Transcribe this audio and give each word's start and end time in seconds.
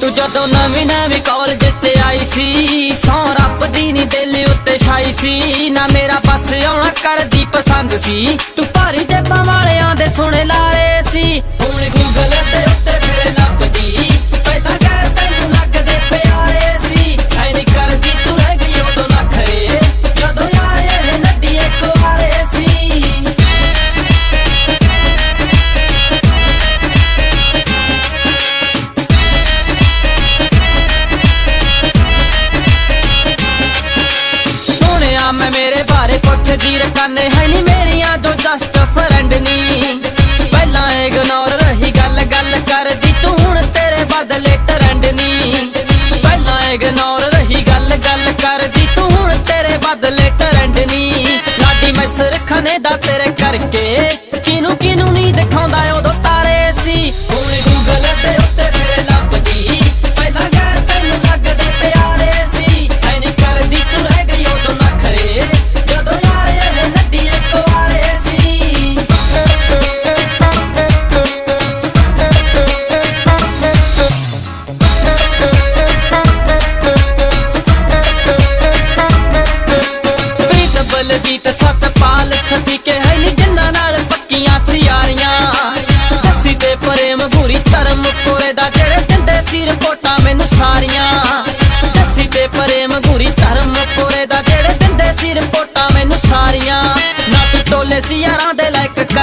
ਤੂੰ 0.00 0.12
ਜਦੋਂ 0.14 0.46
ਨਵੀਂ 0.48 0.86
ਨਵੀਂ 0.86 1.20
ਕਾਲਜ 1.20 1.64
ਤੇ 1.82 1.94
ਆਈ 2.06 2.24
ਸੀ, 2.24 2.94
ਸੌ 2.94 3.24
ਰੱਬ 3.32 3.66
ਦੀ 3.66 3.92
ਨੀ 3.92 4.04
ਦਿਲ 4.04 4.44
ਉੱਤੇ 4.50 4.78
ਛਾਈ 4.78 5.12
ਸੀ। 5.12 5.70
ਨਾ 5.70 5.86
ਮੇਰਾ 5.86 6.18
ਬਸ 6.26 6.52
ਆਉਣਾ 6.64 6.90
ਕਰਦੀ 7.02 7.46
ਪਸੰਦ 7.52 7.98
ਸੀ। 8.00 8.38
ਤੂੰ 8.56 8.66
ਭਾਰੀ 8.66 9.04
ਜੇਬਾਂ 9.04 9.44
ਵਾਲਿਆਂ 9.44 9.94
ਦੇ 9.96 10.08
ਸੋਹਣੇ 10.16 10.44
ਲਾਰੇ 10.44 11.02
ਸੀ। 11.12 11.40
ਹੁਣ 11.60 11.88
ਗੂਗਲ 11.88 12.34
ਤੇ 12.52 12.71
ਸੁਪਨੇ 52.62 52.78
ਦਾ 52.78 52.90
ਤੇਰੇ 52.96 53.30
ਕਰਕੇ। 53.32 54.21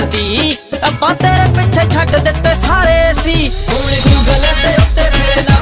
ਕਰਦੀ। 0.00 0.56
ਆਪਾਂ 0.82 1.14
ਤੇਰੇ 1.14 1.46
ਪਿੱਛੇ 1.56 1.88
ਛੱਡ 1.92 2.16
ਦਿੱਤੇ 2.16 2.54
ਸਾਰੇ 2.56 3.12
ਸੀ। 3.22 3.48
ਹੁਣ 3.68 3.90
ਕਿਉਂ 3.94 4.22
ਗਲਤ 4.24 4.80
ਉੱਤੇ 4.80 5.02
ਫੇਰ 5.10 5.42
ਨਾ 5.50 5.56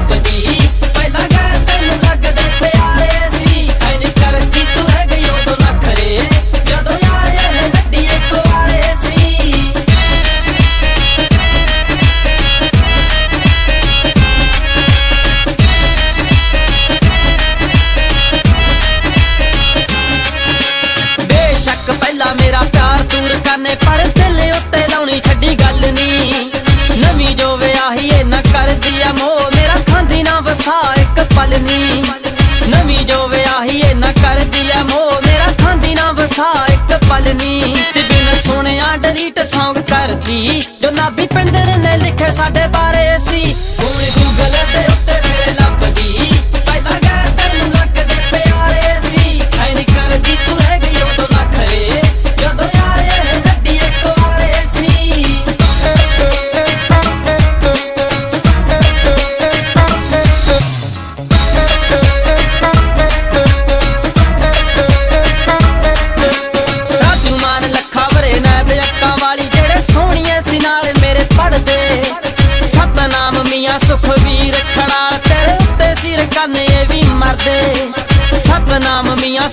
ਗੁਲਾਬੀ 40.99 41.25
ਪਿੰਦਰ 41.27 41.77
ਨੇ 41.77 41.95
ਲਿਖੇ 41.97 42.31
ਸਾਡੇ 42.31 42.65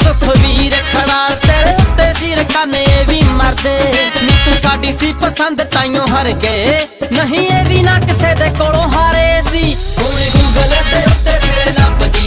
ਸੁਖਵੀਰ 0.02 0.74
ਖਣਾਲ 0.92 1.34
ਤੇਰੇ 1.46 1.74
ਉੱਤੇ 1.74 2.12
ਸਿਰ 2.20 2.42
ਕਾਨੇ 2.44 2.84
ਵੀ 3.08 3.20
ਮਰਦੇ। 3.30 3.78
ਨੀ 4.22 4.32
ਤੂੰ 4.44 4.56
ਸਾਡੀ 4.62 4.92
ਸੀ 4.92 5.12
ਪਸੰਦ 5.12 5.62
ਤਾਈਓ 5.64 6.06
ਹਰ 6.06 6.30
ਗਏ। 6.44 6.78
ਨਹੀਂ 7.12 7.46
ਇਹ 7.46 7.64
ਵੀ 7.64 7.82
ਨਾ 7.82 7.98
ਕਿਸੇ 8.00 8.34
ਦੇ 8.34 8.48
ਕੋਲੋਂ 8.58 8.88
ਹਾਰੇ 8.88 9.42
ਸੀ। 9.50 9.76
ਹੁਣ 9.98 10.20
ਗੂਗਲ 10.36 10.74
ਤੇ 10.90 11.02
ਉੱਤੇ 11.06 11.38
ਫੇਰ 11.38 11.72
ਲੱਭਦੀ 11.72 12.25